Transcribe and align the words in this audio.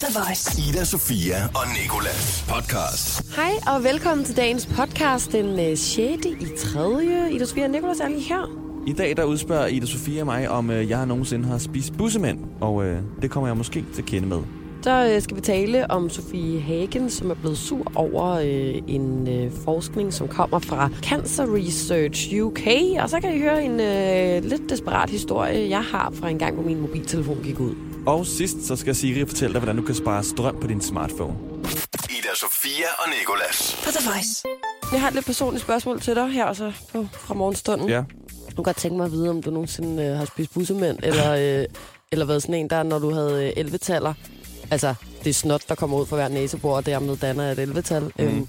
The 0.00 0.20
Voice. 0.20 0.62
Ida, 0.68 0.84
Sofia 0.84 1.44
og 1.44 1.62
Nikolas 1.82 2.44
podcast. 2.48 3.36
Hej 3.36 3.52
og 3.74 3.84
velkommen 3.84 4.24
til 4.26 4.36
dagens 4.36 4.66
podcast 4.66 5.32
den 5.32 5.76
6. 5.76 5.96
i 6.26 6.46
3. 6.58 7.04
Ida 7.32 7.44
Sofia 7.44 7.64
og 7.64 7.70
Nicolas 7.70 8.00
er 8.00 8.08
lige 8.08 8.20
her. 8.20 8.50
I 8.86 8.92
dag 8.92 9.16
der 9.16 9.24
udspørger 9.24 9.66
Ida 9.66 9.86
Sofia 9.86 10.24
mig, 10.24 10.48
om 10.50 10.70
øh, 10.70 10.90
jeg 10.90 11.06
nogensinde 11.06 11.48
har 11.48 11.58
spist 11.58 11.96
bussemænd, 11.98 12.38
og 12.60 12.84
øh, 12.84 13.02
det 13.22 13.30
kommer 13.30 13.48
jeg 13.48 13.56
måske 13.56 13.84
til 13.94 14.02
at 14.02 14.08
kende 14.08 14.28
med. 14.28 14.38
Så 14.82 15.12
øh, 15.14 15.22
skal 15.22 15.36
vi 15.36 15.40
tale 15.40 15.90
om 15.90 16.10
Sofie 16.10 16.60
Hagen, 16.60 17.10
som 17.10 17.30
er 17.30 17.34
blevet 17.34 17.58
sur 17.58 17.92
over 17.94 18.30
øh, 18.30 18.74
en 18.88 19.28
øh, 19.28 19.52
forskning, 19.64 20.12
som 20.12 20.28
kommer 20.28 20.58
fra 20.58 20.90
Cancer 21.02 21.54
Research 21.56 22.40
UK. 22.42 22.66
Og 23.02 23.10
så 23.10 23.20
kan 23.20 23.36
I 23.36 23.38
høre 23.38 23.64
en 23.64 23.80
øh, 23.80 24.50
lidt 24.50 24.70
desperat 24.70 25.10
historie, 25.10 25.70
jeg 25.70 25.82
har 25.82 26.12
fra 26.14 26.28
en 26.28 26.38
gang, 26.38 26.54
hvor 26.54 26.64
min 26.64 26.80
mobiltelefon 26.80 27.38
gik 27.42 27.60
ud. 27.60 27.89
Og 28.06 28.26
sidst 28.26 28.66
så 28.66 28.76
skal 28.76 28.94
Siri 28.94 29.26
fortælle 29.26 29.52
dig, 29.52 29.60
hvordan 29.60 29.76
du 29.76 29.82
kan 29.82 29.94
spare 29.94 30.24
strøm 30.24 30.60
på 30.60 30.66
din 30.66 30.80
smartphone. 30.80 31.36
Ida, 32.10 32.34
Sofia 32.34 32.86
og 32.98 33.08
Nikolas. 33.18 33.80
På 33.84 33.90
The 33.90 34.10
Voice. 34.10 34.44
Jeg 34.92 35.00
har 35.00 35.08
et 35.08 35.14
lidt 35.14 35.26
personligt 35.26 35.62
spørgsmål 35.62 36.00
til 36.00 36.14
dig 36.14 36.28
her 36.28 36.52
så 36.52 36.72
på, 36.92 37.06
fra 37.12 37.34
morgenstunden. 37.34 37.88
Ja. 37.88 37.94
Jeg 38.46 38.56
kunne 38.56 38.64
godt 38.64 38.76
tænke 38.76 38.96
mig 38.96 39.06
at 39.06 39.12
vide, 39.12 39.30
om 39.30 39.42
du 39.42 39.50
nogensinde 39.50 40.04
øh, 40.04 40.16
har 40.16 40.24
spist 40.24 40.54
bussemænd, 40.54 40.98
eller, 41.02 41.32
øh, 41.60 41.66
eller 42.12 42.24
været 42.24 42.42
sådan 42.42 42.54
en 42.54 42.70
der, 42.70 42.82
når 42.82 42.98
du 42.98 43.10
havde 43.14 43.52
øh, 43.56 43.64
11-taller. 43.64 44.14
Altså, 44.70 44.94
det 45.24 45.30
er 45.30 45.34
snot, 45.34 45.68
der 45.68 45.74
kommer 45.74 46.00
ud 46.00 46.06
fra 46.06 46.16
hver 46.16 46.28
næsebord, 46.28 46.76
og 46.76 46.86
dermed 46.86 47.16
danner 47.16 47.52
et 47.52 47.58
11-tal. 47.58 48.02
Mm. 48.02 48.24
Øhm, 48.24 48.48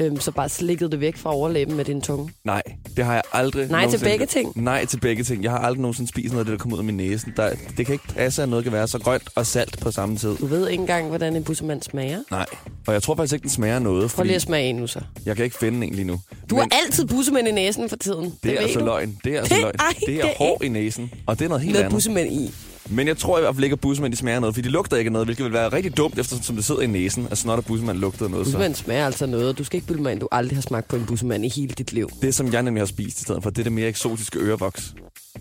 øhm, 0.00 0.20
så 0.20 0.30
bare 0.30 0.48
slikket 0.48 0.92
det 0.92 1.00
væk 1.00 1.16
fra 1.16 1.34
overlæben 1.34 1.76
med 1.76 1.84
din 1.84 2.00
tunge. 2.00 2.32
Nej, 2.44 2.62
det 2.96 3.04
har 3.04 3.12
jeg 3.14 3.22
aldrig 3.32 3.68
Nej 3.68 3.90
til 3.90 3.98
begge 3.98 4.26
ting. 4.26 4.62
Nej 4.62 4.84
til 4.84 5.00
begge 5.00 5.24
ting. 5.24 5.42
Jeg 5.44 5.50
har 5.50 5.58
aldrig 5.58 5.80
nogensinde 5.80 6.08
spist 6.10 6.32
noget 6.32 6.40
af 6.40 6.44
det, 6.44 6.52
der 6.52 6.58
kommer 6.58 6.76
ud 6.76 6.80
af 6.80 6.84
min 6.84 6.96
næse. 6.96 7.26
Der, 7.36 7.54
det 7.76 7.86
kan 7.86 7.92
ikke 7.92 8.08
passe, 8.08 8.42
at 8.42 8.48
noget 8.48 8.64
kan 8.64 8.72
være 8.72 8.88
så 8.88 8.98
grønt 8.98 9.22
og 9.34 9.46
salt 9.46 9.78
på 9.80 9.90
samme 9.90 10.16
tid. 10.16 10.36
Du 10.36 10.46
ved 10.46 10.68
ikke 10.68 10.80
engang, 10.80 11.08
hvordan 11.08 11.36
en 11.36 11.44
bussemand 11.44 11.82
smager. 11.82 12.18
Nej, 12.30 12.46
og 12.86 12.92
jeg 12.94 13.02
tror 13.02 13.14
faktisk 13.16 13.34
ikke, 13.34 13.42
den 13.42 13.50
smager 13.50 13.78
noget, 13.78 14.10
Prøv 14.10 14.24
lige 14.24 14.36
at 14.36 14.42
smage 14.42 14.68
en 14.68 14.76
nu 14.76 14.86
så. 14.86 15.00
jeg 15.26 15.36
kan 15.36 15.44
ikke 15.44 15.58
finde 15.58 15.86
en 15.86 15.94
lige 15.94 16.04
nu. 16.04 16.20
Du 16.50 16.54
Men 16.56 16.58
har 16.72 16.80
altid 16.86 17.06
bussemænd 17.06 17.48
i 17.48 17.52
næsen 17.52 17.88
for 17.88 17.96
tiden. 17.96 18.24
Det, 18.24 18.32
det 18.42 18.52
er 18.54 18.58
altså 18.60 18.78
du. 18.78 18.84
løgn. 18.84 19.18
Det 19.24 19.34
er 19.34 19.38
altså 19.38 19.54
Det- 19.54 19.62
løgn. 19.62 19.74
ej, 19.78 19.86
det 20.06 20.14
er 20.14 20.22
det 20.22 20.30
er 20.30 20.34
hår 20.38 20.60
i 20.64 20.68
næsen, 20.68 21.10
og 21.26 21.38
det 21.38 21.44
er 21.44 21.48
noget 21.48 21.62
helt 21.62 21.72
Med 21.74 21.80
andet. 21.80 21.92
bussemænd 21.92 22.32
i. 22.32 22.54
Men 22.92 23.08
jeg 23.08 23.16
tror 23.18 23.38
i 23.38 23.40
hvert 23.40 23.54
fald 23.54 23.64
ikke, 23.64 23.74
at 23.74 23.80
bussemænd 23.80 24.12
de 24.12 24.18
smager 24.18 24.40
noget, 24.40 24.54
fordi 24.54 24.68
de 24.68 24.72
lugter 24.72 24.96
ikke 24.96 25.08
af 25.08 25.12
noget, 25.12 25.26
hvilket 25.26 25.44
vil 25.44 25.52
være 25.52 25.68
rigtig 25.68 25.96
dumt, 25.96 26.18
eftersom 26.18 26.56
det 26.56 26.64
sidder 26.64 26.80
i 26.80 26.86
næsen, 26.86 27.28
at 27.30 27.38
snot 27.38 27.58
og 27.58 27.64
bussemand 27.64 27.98
lugter 27.98 28.28
noget. 28.28 28.46
Så. 28.46 28.52
Bussemand 28.52 28.74
smager 28.74 29.06
altså 29.06 29.26
noget. 29.26 29.58
Du 29.58 29.64
skal 29.64 29.76
ikke 29.76 29.86
bilde 29.86 30.02
mig 30.02 30.12
ind, 30.12 30.20
du 30.20 30.28
aldrig 30.32 30.56
har 30.56 30.62
smagt 30.62 30.88
på 30.88 30.96
en 30.96 31.06
bussemand 31.06 31.44
i 31.44 31.48
hele 31.48 31.74
dit 31.78 31.92
liv. 31.92 32.10
Det, 32.22 32.34
som 32.34 32.52
jeg 32.52 32.62
nemlig 32.62 32.80
har 32.80 32.86
spist 32.86 33.20
i 33.20 33.22
stedet 33.22 33.42
for, 33.42 33.50
det 33.50 33.58
er 33.58 33.62
det 33.62 33.72
mere 33.72 33.88
eksotiske 33.88 34.38
ørevoks. 34.38 34.94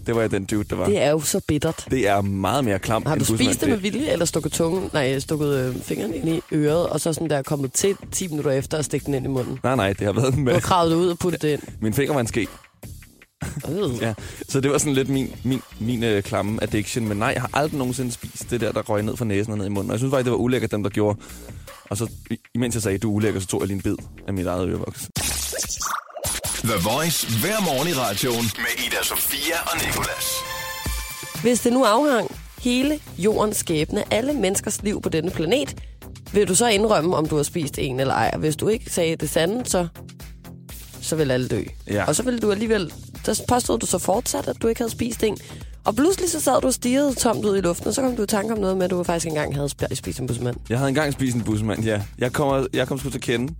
Det 0.05 0.15
var 0.15 0.21
jeg 0.21 0.31
den 0.31 0.45
dude, 0.45 0.63
der 0.63 0.75
var. 0.75 0.85
Det 0.85 1.01
er 1.01 1.09
jo 1.09 1.19
så 1.19 1.41
bittert. 1.47 1.85
Det 1.91 2.07
er 2.07 2.21
meget 2.21 2.65
mere 2.65 2.79
klamt 2.79 3.07
Har 3.07 3.15
du 3.15 3.25
spist 3.25 3.61
det 3.61 3.69
med 3.69 3.77
vilje, 3.77 4.11
eller 4.11 4.25
stukket, 4.25 4.51
tungen, 4.51 4.89
nej, 4.93 5.19
stukket 5.19 5.55
øh, 5.55 5.75
fingeren 5.81 6.13
ind 6.13 6.29
i 6.29 6.41
øret, 6.53 6.87
og 6.87 7.01
så 7.01 7.13
sådan 7.13 7.29
der 7.29 7.41
kommet 7.41 7.73
til 7.73 7.95
10 8.11 8.27
minutter 8.27 8.51
efter 8.51 8.77
og 8.77 8.85
stikket 8.85 9.05
den 9.05 9.13
ind 9.13 9.25
i 9.25 9.29
munden? 9.29 9.59
Nej, 9.63 9.75
nej, 9.75 9.93
det 9.93 10.05
har 10.05 10.13
været 10.13 10.33
Du 10.33 10.39
med... 10.39 10.53
har 10.53 10.59
kravet 10.59 10.93
ud 10.95 11.07
og 11.07 11.19
puttet 11.19 11.41
det 11.41 11.49
ind. 11.53 11.61
Min 11.81 11.93
finger 11.93 12.13
var 12.13 12.21
en 12.21 12.27
ske. 12.27 12.47
Ja. 14.01 14.13
Så 14.49 14.59
det 14.59 14.71
var 14.71 14.77
sådan 14.77 14.93
lidt 14.93 15.09
min, 15.09 15.35
min, 15.43 15.61
min 15.79 16.03
øh, 16.03 16.23
klamme 16.23 16.63
addiction. 16.63 17.07
Men 17.07 17.17
nej, 17.17 17.31
jeg 17.33 17.41
har 17.41 17.49
aldrig 17.53 17.77
nogensinde 17.77 18.11
spist 18.11 18.49
det 18.49 18.61
der, 18.61 18.71
der 18.71 18.81
røg 18.81 19.03
ned 19.03 19.17
fra 19.17 19.25
næsen 19.25 19.51
og 19.51 19.57
ned 19.57 19.65
i 19.65 19.69
munden. 19.69 19.89
Og 19.91 19.93
jeg 19.93 19.99
synes 19.99 20.11
faktisk, 20.11 20.25
det 20.25 20.31
var 20.31 20.37
ulækkert, 20.37 20.71
dem 20.71 20.83
der 20.83 20.89
gjorde. 20.89 21.19
Og 21.89 21.97
så, 21.97 22.07
i- 22.31 22.37
imens 22.55 22.75
jeg 22.75 22.81
sagde, 22.83 22.97
du 22.97 23.11
er 23.11 23.15
ulækker, 23.15 23.39
så 23.39 23.47
tog 23.47 23.59
jeg 23.61 23.67
lige 23.67 23.75
en 23.75 23.81
bid 23.81 23.95
af 24.27 24.33
mit 24.33 24.47
eget 24.47 24.69
ørevoks. 24.69 25.09
The 26.63 26.73
Voice 26.83 27.27
hver 27.41 27.61
morgen 27.61 27.87
i 27.87 27.93
radioen 27.93 28.43
med 28.57 28.85
Ida, 28.87 29.03
Sofia 29.03 29.55
og 29.65 29.77
Nikolas. 29.85 30.25
Hvis 31.41 31.59
det 31.59 31.73
nu 31.73 31.83
afhang 31.83 32.35
hele 32.59 32.99
jordens 33.17 33.57
skæbne, 33.57 34.13
alle 34.13 34.33
menneskers 34.33 34.81
liv 34.83 35.01
på 35.01 35.09
denne 35.09 35.31
planet, 35.31 35.75
vil 36.33 36.47
du 36.47 36.55
så 36.55 36.67
indrømme, 36.67 37.15
om 37.15 37.27
du 37.27 37.35
har 37.35 37.43
spist 37.43 37.79
en 37.79 37.99
eller 37.99 38.13
ej? 38.13 38.29
Og 38.33 38.39
hvis 38.39 38.55
du 38.55 38.67
ikke 38.67 38.89
sagde 38.89 39.15
det 39.15 39.29
sande, 39.29 39.65
så, 39.65 39.87
så 41.01 41.15
vil 41.15 41.31
alle 41.31 41.47
dø. 41.47 41.61
Ja. 41.87 42.05
Og 42.05 42.15
så 42.15 42.23
ville 42.23 42.39
du 42.39 42.51
alligevel... 42.51 42.93
Så 43.23 43.43
påstod 43.47 43.79
du 43.79 43.85
så 43.85 43.97
fortsat, 43.97 44.47
at 44.47 44.55
du 44.61 44.67
ikke 44.67 44.79
havde 44.81 44.91
spist 44.91 45.23
en. 45.23 45.37
Og 45.83 45.95
pludselig 45.95 46.29
så 46.29 46.39
sad 46.39 46.61
du 46.61 46.67
og 46.67 46.73
stirrede 46.73 47.13
tomt 47.13 47.45
ud 47.45 47.57
i 47.57 47.61
luften, 47.61 47.87
og 47.87 47.93
så 47.93 48.01
kom 48.01 48.15
du 48.15 48.23
i 48.23 48.27
tanke 48.27 48.53
om 48.53 48.59
noget 48.59 48.77
med, 48.77 48.85
at 48.85 48.91
du 48.91 49.03
faktisk 49.03 49.27
engang 49.27 49.55
havde 49.55 49.69
sp- 49.81 49.95
spist 49.95 50.19
en 50.19 50.27
bussemand. 50.27 50.55
Jeg 50.69 50.77
havde 50.77 50.89
engang 50.89 51.13
spist 51.13 51.35
en 51.35 51.41
bussemand, 51.43 51.83
ja. 51.83 52.01
Jeg 52.17 52.33
kommer, 52.33 52.65
jeg 52.73 52.87
kom 52.87 52.99
sgu 52.99 53.09
til 53.09 53.17
at 53.17 53.21
kende. 53.23 53.53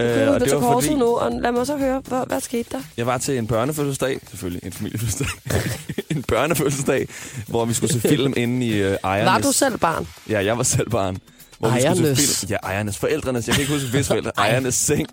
Øh, 0.00 0.28
og 0.28 0.40
det 0.40 0.52
var 0.54 0.72
fordi, 0.72 0.94
nu, 0.94 1.06
og 1.06 1.32
lad 1.40 1.52
mig 1.52 1.66
så 1.66 1.76
høre, 1.76 2.02
hvad, 2.08 2.22
hvad 2.26 2.40
skete 2.40 2.68
der? 2.72 2.80
jeg 2.96 3.06
var 3.06 3.18
til 3.18 3.38
en 3.38 3.46
børnefødselsdag, 3.46 4.20
selvfølgelig 4.30 4.66
en 4.66 4.72
familiefødselsdag, 4.72 5.26
en 6.16 6.22
børnefødselsdag, 6.22 7.08
hvor 7.46 7.64
vi 7.64 7.74
skulle 7.74 7.92
se 7.92 8.00
film 8.00 8.32
inde 8.36 8.66
i 8.66 8.72
øh, 8.72 8.96
ejernes... 9.04 9.32
Var 9.32 9.38
du 9.38 9.52
selv 9.52 9.78
barn? 9.78 10.08
Ja, 10.28 10.44
jeg 10.44 10.56
var 10.56 10.62
selv 10.62 10.90
barn. 10.90 11.18
Hvor 11.58 11.68
vi 11.68 11.78
Ejernes. 11.78 11.98
skulle 11.98 12.16
se 12.16 12.46
film. 12.46 12.50
Ja, 12.50 12.56
ejernes. 12.68 12.98
Forældrenes. 12.98 13.46
Jeg 13.46 13.54
kan 13.54 13.62
ikke 13.62 13.72
huske, 13.74 13.88
hvis 13.90 14.06
forældre. 14.08 14.30
Ejernes 14.38 14.74
seng. 14.74 15.06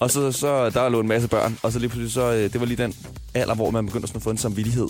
Og 0.00 0.10
så, 0.10 0.32
så 0.32 0.70
der 0.70 0.88
lå 0.88 1.00
en 1.00 1.08
masse 1.08 1.28
børn. 1.28 1.58
Og 1.62 1.72
så 1.72 1.78
lige 1.78 1.88
pludselig, 1.88 2.12
så, 2.12 2.32
øh, 2.32 2.52
det 2.52 2.60
var 2.60 2.66
lige 2.66 2.82
den 2.82 2.94
alder, 3.34 3.54
hvor 3.54 3.70
man 3.70 3.86
begyndte 3.86 4.08
sådan 4.08 4.18
at 4.18 4.22
få 4.22 4.30
en 4.30 4.38
samvittighed. 4.38 4.88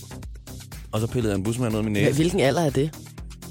Og 0.92 1.00
så 1.00 1.06
pillede 1.06 1.32
jeg 1.32 1.38
en 1.38 1.44
busmand 1.44 1.72
ud 1.74 1.78
af 1.78 1.84
min 1.84 1.92
næse. 1.92 2.12
Hvilken 2.14 2.40
alder 2.40 2.60
er 2.62 2.70
det? 2.70 2.90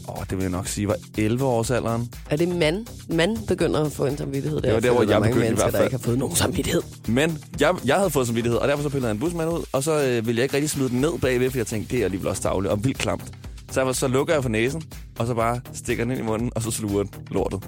Åh, 0.09 0.18
oh, 0.19 0.24
det 0.30 0.38
vil 0.38 0.42
jeg 0.44 0.52
nok 0.52 0.68
sige, 0.68 0.88
var 0.88 0.96
11 1.18 1.46
års 1.46 1.72
alderen. 1.72 2.09
Er 2.30 2.36
det 2.36 2.47
mand? 2.47 2.86
Man 3.09 3.38
begynder 3.48 3.86
at 3.86 3.92
få 3.92 4.06
en 4.06 4.18
samvittighed 4.18 4.62
der. 4.62 4.68
Det 4.68 4.74
var 4.74 4.80
der, 4.80 4.92
hvor 4.92 5.02
jeg 5.02 5.08
der 5.09 5.19
mange 5.19 5.34
begyndte 5.34 5.52
i 5.52 5.56
hvert 5.56 5.66
der 5.66 5.72
fald. 5.72 5.84
ikke 5.84 5.98
har 5.98 6.03
fået 6.03 6.18
nogen 6.18 6.36
samvittighed. 6.36 6.81
Men 7.08 7.38
jeg, 7.59 7.75
jeg 7.86 7.96
havde 7.96 8.09
fået 8.09 8.28
samvittighed, 8.28 8.59
og 8.59 8.68
derfor 8.68 8.84
så 8.84 8.90
pillede 8.90 9.08
jeg 9.08 9.13
en 9.13 9.19
busmand 9.19 9.50
ud. 9.50 9.63
Og 9.72 9.84
så 9.84 9.92
øh, 10.03 10.28
ville 10.28 10.40
jeg 10.40 10.44
ikke 10.44 10.56
rigtig 10.56 10.69
smide 10.69 10.90
den 10.90 11.02
ned 11.02 11.12
bagved, 11.22 11.52
for 11.52 11.58
jeg 11.58 11.68
tænkte, 11.68 11.92
det 11.96 12.02
er 12.02 12.06
alligevel 12.06 12.28
også 12.30 12.42
tavle 12.42 12.69
og 12.69 12.84
vildt 12.84 12.98
klamt. 12.98 13.24
Så, 13.72 13.94
så 13.94 14.08
lukker 14.08 14.34
jeg 14.34 14.44
for 14.44 14.50
næsen, 14.50 14.84
og 15.20 15.28
så 15.28 15.34
bare 15.34 15.62
stikker 15.74 16.04
den 16.04 16.12
ind 16.12 16.20
i 16.20 16.24
munden, 16.24 16.52
og 16.56 16.62
så 16.62 16.72
sluger 16.72 17.04
den 17.04 17.14
lortet. 17.32 17.64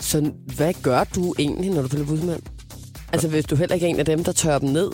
Så 0.00 0.30
hvad 0.56 0.74
gør 0.82 1.04
du 1.04 1.34
egentlig, 1.38 1.70
når 1.70 1.82
du 1.82 1.88
piller 1.88 2.06
bussemand? 2.06 2.42
Altså, 3.12 3.28
hvis 3.28 3.44
du 3.44 3.56
heller 3.56 3.74
ikke 3.74 3.86
er 3.86 3.90
en 3.90 3.98
af 3.98 4.04
dem, 4.04 4.24
der 4.24 4.32
tørrer 4.32 4.58
dem 4.58 4.68
ned 4.68 4.90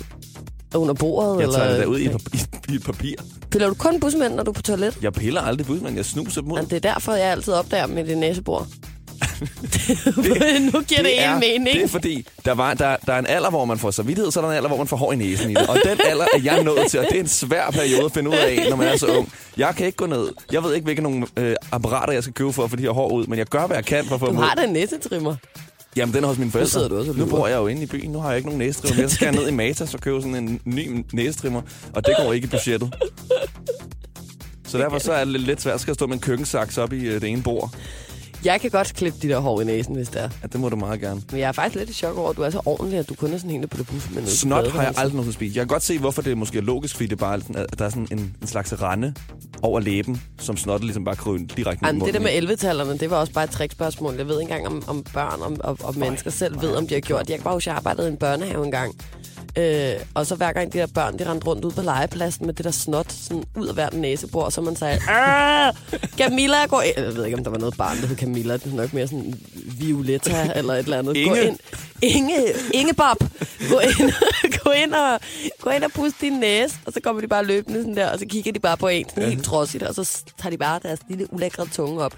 under 0.75 0.95
bordet? 0.95 1.41
Jeg 1.41 1.51
tager 1.51 1.65
eller... 1.65 1.79
det 1.79 1.87
ud 1.87 1.99
i, 1.99 2.05
et 2.07 2.11
pap- 2.11 2.73
i, 2.73 2.75
et 2.75 2.83
papir. 2.83 3.15
Piller 3.51 3.69
du 3.69 3.75
kun 3.75 4.01
bussemand, 4.01 4.35
når 4.35 4.43
du 4.43 4.51
er 4.51 4.55
på 4.55 4.63
toilet? 4.63 4.99
Jeg 5.03 5.13
piller 5.13 5.41
aldrig 5.41 5.67
busmand, 5.67 5.97
jeg 5.97 6.05
snuser 6.05 6.41
dem 6.41 6.53
ud. 6.53 6.59
Ja, 6.59 6.65
det 6.65 6.73
er 6.73 6.93
derfor, 6.93 7.13
jeg 7.13 7.27
altid 7.31 7.53
opdager 7.53 7.87
med 7.87 8.05
det 8.05 8.19
næsebord. 8.19 8.67
nu 10.73 10.81
giver 10.81 11.03
det, 11.03 11.23
er, 11.23 11.35
en 11.35 11.41
mening. 11.41 11.77
Det 11.77 11.85
er 11.85 11.89
fordi, 11.89 12.27
der, 12.45 12.53
var, 12.53 12.75
der, 12.75 12.97
der 13.07 13.13
er 13.13 13.19
en 13.19 13.27
alder, 13.27 13.51
hvor 13.51 13.65
man 13.65 13.79
får 13.79 13.91
samvittighed, 13.91 14.31
så 14.33 14.41
er 14.41 14.45
der 14.45 14.51
en 14.51 14.57
alder, 14.57 14.69
hvor 14.69 14.79
man 14.79 14.87
får 14.87 14.97
hår 14.97 15.13
i 15.13 15.17
næsen 15.17 15.51
i 15.51 15.55
det. 15.55 15.69
Og 15.69 15.79
den 15.85 16.01
alder 16.05 16.25
er 16.35 16.41
jeg 16.45 16.65
nået 16.65 16.91
til, 16.91 17.01
og 17.01 17.07
det 17.11 17.17
er 17.17 17.21
en 17.21 17.29
svær 17.29 17.71
periode 17.71 18.05
at 18.05 18.13
finde 18.13 18.31
ud 18.31 18.35
af, 18.35 18.67
når 18.71 18.77
man 18.77 18.89
er 18.89 18.97
så 18.97 19.07
ung. 19.07 19.33
Jeg 19.57 19.75
kan 19.77 19.87
ikke 19.87 19.97
gå 19.97 20.07
ned. 20.07 20.29
Jeg 20.53 20.63
ved 20.63 20.75
ikke, 20.75 20.85
hvilke 20.85 21.03
nogle 21.03 21.27
øh, 21.37 21.57
apparater, 21.73 22.13
jeg 22.13 22.23
skal 22.23 22.35
købe 22.35 22.53
for 22.53 22.65
at 22.65 22.71
få 22.71 22.77
de 22.77 22.83
her 22.83 22.91
hår 22.91 23.09
ud, 23.13 23.27
men 23.27 23.39
jeg 23.39 23.47
gør, 23.47 23.67
hvad 23.67 23.77
jeg 23.77 23.85
kan 23.85 24.05
for 24.05 24.15
at 24.15 24.21
få 24.21 24.27
Du 24.27 24.33
dem 24.33 24.39
ud. 24.39 24.45
har 24.45 24.55
da 24.55 24.65
en 24.65 24.73
næsetrimmer. 24.73 25.35
Jamen, 25.97 26.15
den 26.15 26.25
er 26.25 26.29
hos 26.29 26.39
mine 26.39 26.51
forældre. 26.51 26.71
sidder 26.71 26.89
du 26.89 26.99
også 26.99 27.11
og 27.11 27.17
nu 27.19 27.27
bor 27.27 27.47
jeg 27.47 27.57
jo 27.57 27.67
inde 27.67 27.83
i 27.83 27.87
byen. 27.87 28.11
Nu 28.11 28.19
har 28.19 28.29
jeg 28.29 28.37
ikke 28.37 28.49
nogen 28.49 28.59
næsetrimmer 28.59 28.97
mere. 28.97 29.09
Så 29.09 29.15
skal 29.15 29.27
jeg 29.27 29.35
ned 29.35 29.49
i 29.49 29.53
Matas 29.53 29.95
og 29.95 30.01
købe 30.01 30.21
sådan 30.21 30.35
en 30.35 30.61
ny 30.65 31.05
næsetrimmer, 31.13 31.63
og 31.95 32.07
det 32.07 32.15
går 32.19 32.33
ikke 32.33 32.45
i 32.45 32.49
budgettet. 32.49 32.95
Så 34.69 34.79
derfor 34.79 34.99
så 34.99 35.13
er 35.13 35.25
det 35.25 35.41
lidt, 35.41 35.63
svært. 35.63 35.87
Jeg 35.87 35.95
stå 35.95 36.07
med 36.07 36.15
en 36.15 36.21
køkkensaks 36.21 36.79
op 36.79 36.93
i 36.93 37.07
øh, 37.07 37.21
det 37.21 37.29
ene 37.29 37.43
bord. 37.43 37.75
Jeg 38.45 38.61
kan 38.61 38.71
godt 38.71 38.95
klippe 38.95 39.19
de 39.23 39.29
der 39.29 39.39
hår 39.39 39.61
i 39.61 39.65
næsen, 39.65 39.95
hvis 39.95 40.09
det 40.09 40.23
er. 40.23 40.29
Ja, 40.43 40.47
det 40.53 40.61
må 40.61 40.69
du 40.69 40.77
meget 40.77 41.01
gerne. 41.01 41.23
Men 41.31 41.41
jeg 41.41 41.49
er 41.49 41.53
faktisk 41.53 41.79
lidt 41.79 41.91
i 41.91 41.93
chok 41.93 42.17
over, 42.19 42.31
at 42.31 42.37
du 42.37 42.43
er 42.43 42.51
så 42.51 42.61
ordentlig, 42.67 42.99
at 42.99 43.09
du 43.09 43.15
kun 43.15 43.33
er 43.33 43.39
sådan 43.39 43.51
en, 43.51 43.61
der 43.61 43.67
putter 43.67 43.85
bussemand 43.93 44.19
ud. 44.21 44.31
på 44.31 44.31
Snot 44.31 44.57
har 44.57 44.63
jeg 44.65 44.73
badeværelset. 44.73 45.01
aldrig 45.01 45.15
nogensinde 45.15 45.35
spist. 45.35 45.57
Jeg 45.57 45.61
kan 45.61 45.69
godt 45.69 45.83
se, 45.83 45.99
hvorfor 45.99 46.23
det 46.23 46.39
måske 46.39 46.59
er 46.59 46.63
logisk, 46.63 46.95
fordi 46.97 47.07
det 47.07 47.19
bare 47.19 47.35
er 47.35 47.59
at 47.71 47.79
der 47.79 47.85
er 47.85 47.89
sådan 47.89 48.09
en, 48.11 48.35
en 48.43 48.47
slags 48.47 48.83
rande 48.83 49.15
over 49.63 49.81
læben, 49.81 50.23
som 50.39 50.57
snottet 50.57 50.85
ligesom 50.85 51.05
bare 51.05 51.17
kryber 51.17 51.55
direkte 51.57 51.85
ned 51.85 51.89
Jamen, 51.93 52.07
det 52.07 52.15
der 52.15 52.21
med 52.21 52.31
11-tallerne, 52.31 52.99
det 52.99 53.11
var 53.11 53.17
også 53.17 53.33
bare 53.33 53.45
et 53.45 53.51
trickspørgsmål. 53.51 54.15
Jeg 54.17 54.29
ved 54.29 54.41
ikke 54.41 54.55
engang, 54.55 54.67
om, 54.67 54.83
om 54.87 55.05
børn 55.15 55.41
og, 55.43 55.57
og, 55.61 55.79
og 55.89 55.99
mennesker 55.99 56.31
selv 56.31 56.61
ved, 56.63 56.71
om 56.77 56.87
de 56.87 56.95
har 56.95 57.01
gjort 57.01 57.21
det. 57.21 57.31
Jeg 57.31 57.39
kan 57.39 57.45
bare 57.45 57.55
huske, 57.55 57.71
at 57.71 57.73
jeg 57.73 57.77
arbejdede 57.77 58.09
i 58.09 58.11
en 58.11 58.17
børnehave 58.17 58.65
engang. 58.65 58.95
Øh, 59.59 59.93
og 60.15 60.27
så 60.27 60.35
hver 60.35 60.53
gang 60.53 60.73
de 60.73 60.79
der 60.79 60.87
børn, 60.87 61.19
de 61.19 61.31
rendte 61.31 61.47
rundt 61.47 61.65
ud 61.65 61.73
på 61.73 61.83
legepladsen 61.83 62.47
med 62.47 62.55
det 62.55 62.65
der 62.65 62.71
snot 62.71 63.13
sådan 63.13 63.45
ud 63.57 63.67
af 63.67 63.75
hvert 63.75 63.93
næsebord, 63.95 64.51
så 64.51 64.61
man 64.61 64.77
sagde, 64.77 64.99
"Ah, 65.09 65.75
Camilla, 66.19 66.67
gå 66.67 66.81
ind. 66.81 66.95
Jeg 66.97 67.15
ved 67.17 67.25
ikke, 67.25 67.39
om 67.39 67.45
der 67.45 67.51
var 67.51 67.59
noget 67.59 67.77
barn, 67.77 68.01
der 68.01 68.07
hed 68.07 68.17
Camilla. 68.17 68.55
Det 68.57 68.67
er 68.67 68.77
nok 68.77 68.93
mere 68.93 69.07
sådan 69.07 69.35
Violetta 69.55 70.53
eller 70.55 70.75
et 70.75 70.79
eller 70.79 70.99
andet. 70.99 71.15
Gå 71.15 71.21
Inge. 71.35 71.47
ind. 71.47 71.59
Inge, 72.03 72.37
Inge 72.75 72.95
Bob, 72.95 73.17
gå 73.71 73.79
ind, 73.79 74.13
gå 74.65 74.71
ind 74.71 74.95
og, 74.95 75.21
gå 75.61 75.71
ind 75.71 75.85
og 75.85 75.91
pust 75.93 76.15
din 76.21 76.33
næse. 76.33 76.75
Og 76.87 76.93
så 76.93 77.01
kommer 77.01 77.21
de 77.23 77.29
bare 77.29 77.45
løbende 77.45 77.81
sådan 77.81 77.97
der, 77.97 78.11
og 78.11 78.19
så 78.19 78.25
kigger 78.29 78.53
de 78.53 78.59
bare 78.61 78.77
på 78.77 78.89
en 78.89 79.09
sådan 79.09 79.29
helt 79.29 79.45
trodsigt, 79.45 79.83
og 79.83 79.95
så 79.95 80.19
tager 80.43 80.51
de 80.51 80.59
bare 80.59 80.81
deres 80.83 81.01
lille 81.09 81.33
ulækre 81.33 81.67
tunge 81.67 82.03
op. 82.05 82.15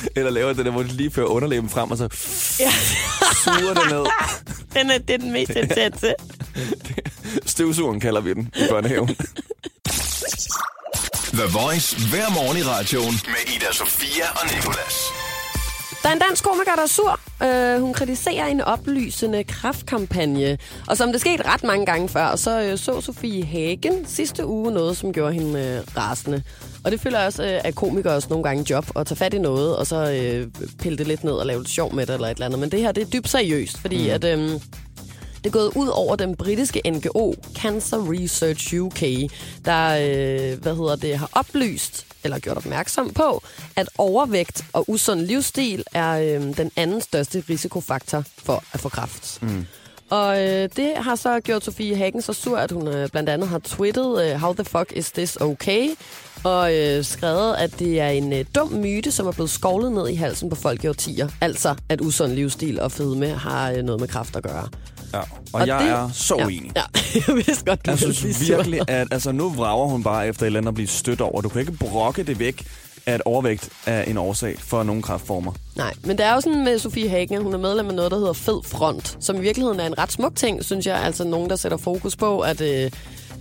Eller 0.16 0.30
laver 0.30 0.52
det 0.52 0.64
der, 0.64 0.70
hvor 0.70 0.82
de 0.82 0.88
lige 0.88 1.10
fører 1.10 1.26
underlæben 1.26 1.68
frem, 1.68 1.90
og 1.90 1.98
så 1.98 2.08
Ja. 2.60 2.72
suger 3.44 3.74
det 3.74 3.90
ned. 3.90 4.04
Den 4.74 4.90
er, 4.90 4.98
det 4.98 5.14
er 5.14 5.18
den 5.18 5.32
mest 5.32 5.50
intense. 5.50 6.14
Støvsugeren 7.46 8.00
kalder 8.00 8.20
vi 8.20 8.34
den 8.34 8.50
i 8.56 8.62
børnehaven. 8.70 9.16
The 11.32 11.42
Voice 11.52 11.96
hver 12.10 12.30
morgen 12.30 12.56
i 12.56 12.62
radioen 12.62 13.14
med 13.26 13.54
Ida 13.56 13.72
Sofia 13.72 14.24
og 14.30 14.54
Nicolas. 14.54 14.94
Der 16.02 16.08
er 16.08 16.12
en 16.12 16.18
dansk 16.18 16.44
komiker, 16.44 16.74
der 16.74 16.82
er 16.82 16.86
sur. 16.86 17.20
Øh, 17.42 17.80
hun 17.80 17.94
kritiserer 17.94 18.46
en 18.46 18.60
oplysende 18.60 19.44
kraftkampagne. 19.44 20.58
Og 20.86 20.96
som 20.96 21.12
det 21.12 21.20
skete 21.20 21.42
ret 21.48 21.64
mange 21.64 21.86
gange 21.86 22.08
før, 22.08 22.36
så 22.36 22.60
øh, 22.62 22.78
så 22.78 23.00
Sofie 23.00 23.44
Hagen 23.44 24.06
sidste 24.08 24.46
uge 24.46 24.72
noget, 24.72 24.96
som 24.96 25.12
gjorde 25.12 25.32
hende 25.32 25.60
øh, 25.60 25.96
rasende. 25.96 26.42
Og 26.84 26.90
det 26.90 27.00
føler 27.00 27.18
jeg 27.18 27.26
også, 27.26 27.44
øh, 27.44 27.60
at 27.64 27.74
komikere 27.74 28.14
også 28.14 28.28
nogle 28.30 28.44
gange 28.44 28.66
job 28.70 28.86
at 28.96 29.06
tage 29.06 29.16
fat 29.16 29.34
i 29.34 29.38
noget, 29.38 29.76
og 29.76 29.86
så 29.86 30.10
øh, 30.10 30.48
pille 30.78 30.98
det 30.98 31.06
lidt 31.06 31.24
ned 31.24 31.32
og 31.32 31.46
lave 31.46 31.60
lidt 31.60 31.68
sjov 31.68 31.94
med 31.94 32.06
det 32.06 32.14
eller 32.14 32.28
et 32.28 32.34
eller 32.34 32.46
andet. 32.46 32.60
Men 32.60 32.70
det 32.70 32.80
her, 32.80 32.92
det 32.92 33.02
er 33.02 33.10
dybt 33.10 33.28
seriøst, 33.28 33.78
fordi 33.78 34.08
mm. 34.08 34.14
at... 34.14 34.24
Øh, 34.24 34.60
det 35.44 35.46
er 35.46 35.50
gået 35.50 35.72
ud 35.76 35.88
over 35.88 36.16
den 36.16 36.36
britiske 36.36 36.82
NGO 36.90 37.34
Cancer 37.54 38.12
Research 38.12 38.74
UK, 38.74 39.30
der 39.64 39.88
øh, 39.88 40.62
hvad 40.62 40.76
hedder 40.76 40.96
det, 40.96 41.18
har 41.18 41.30
oplyst 41.32 42.06
eller 42.24 42.38
gjort 42.38 42.56
opmærksom 42.56 43.10
på, 43.10 43.42
at 43.76 43.88
overvægt 43.98 44.64
og 44.72 44.84
usund 44.90 45.20
livsstil 45.20 45.84
er 45.92 46.10
øh, 46.10 46.56
den 46.56 46.70
anden 46.76 47.00
største 47.00 47.44
risikofaktor 47.48 48.24
for 48.38 48.64
at 48.72 48.80
få 48.80 48.88
kræft. 48.88 49.42
Mm. 49.42 49.66
Og 50.10 50.48
øh, 50.48 50.68
det 50.76 50.92
har 50.96 51.14
så 51.14 51.40
gjort 51.40 51.64
Sofie 51.64 51.96
Hagen 51.96 52.22
så 52.22 52.32
sur, 52.32 52.58
at 52.58 52.70
hun 52.70 52.88
øh, 52.88 53.08
blandt 53.08 53.28
andet 53.28 53.48
har 53.48 53.58
twittet, 53.58 54.24
øh, 54.24 54.40
how 54.40 54.52
the 54.52 54.64
fuck 54.64 54.92
is 54.96 55.10
this 55.12 55.36
okay? 55.36 55.88
Og 56.44 56.76
øh, 56.76 57.04
skrevet, 57.04 57.54
at 57.54 57.78
det 57.78 58.00
er 58.00 58.08
en 58.08 58.32
øh, 58.32 58.44
dum 58.54 58.72
myte, 58.72 59.10
som 59.10 59.26
er 59.26 59.32
blevet 59.32 59.50
skovlet 59.50 59.92
ned 59.92 60.08
i 60.08 60.14
halsen 60.14 60.50
på 60.50 60.56
folk 60.56 60.84
i 60.84 60.88
årtier. 60.88 61.28
Altså, 61.40 61.74
at 61.88 62.00
usund 62.00 62.32
livsstil 62.32 62.80
og 62.80 62.92
fedme 62.92 63.28
har 63.28 63.70
øh, 63.70 63.82
noget 63.82 64.00
med 64.00 64.08
kraft 64.08 64.36
at 64.36 64.42
gøre. 64.42 64.68
Ja, 65.12 65.18
og, 65.18 65.26
og 65.52 65.66
jeg 65.66 65.80
det, 65.80 65.88
er 65.88 66.10
så 66.12 66.36
ja, 66.38 66.46
uenig. 66.46 66.72
Ja, 66.76 66.82
jeg 67.26 67.36
vidste 67.36 67.64
godt, 67.64 67.86
du 67.86 67.90
Jeg 67.90 67.98
synes 67.98 68.48
virkelig, 68.48 68.80
at 68.88 69.08
altså, 69.10 69.32
nu 69.32 69.50
vrager 69.50 69.86
hun 69.86 70.02
bare 70.02 70.28
efter 70.28 70.42
et 70.42 70.46
eller 70.46 70.60
andet 70.60 70.68
at 70.68 70.74
blive 70.74 70.88
stødt 70.88 71.20
over. 71.20 71.40
Du 71.40 71.48
kan 71.48 71.60
ikke 71.60 71.72
brokke 71.72 72.22
det 72.22 72.38
væk, 72.38 72.64
at 73.10 73.22
overvægt 73.24 73.68
er 73.86 74.02
en 74.02 74.16
årsag 74.18 74.56
for 74.58 74.82
nogle 74.82 75.02
kræftformer. 75.02 75.52
Nej, 75.76 75.92
men 76.04 76.18
det 76.18 76.26
er 76.26 76.34
jo 76.34 76.40
sådan 76.40 76.64
med 76.64 76.78
Sofie 76.78 77.08
Hagen, 77.08 77.34
at 77.36 77.42
hun 77.42 77.54
er 77.54 77.58
medlem 77.58 77.88
af 77.88 77.94
noget, 77.94 78.10
der 78.10 78.18
hedder 78.18 78.32
Fed 78.32 78.60
Front, 78.64 79.16
som 79.20 79.36
i 79.36 79.40
virkeligheden 79.40 79.80
er 79.80 79.86
en 79.86 79.98
ret 79.98 80.12
smuk 80.12 80.36
ting, 80.36 80.64
synes 80.64 80.86
jeg. 80.86 80.96
Altså 80.96 81.24
nogen, 81.24 81.50
der 81.50 81.56
sætter 81.56 81.78
fokus 81.78 82.16
på, 82.16 82.40
at... 82.40 82.60
Øh, 82.60 82.90